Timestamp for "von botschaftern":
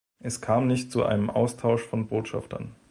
1.85-2.73